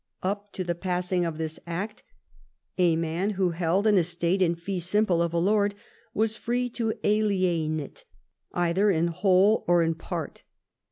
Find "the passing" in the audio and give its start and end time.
0.63-1.25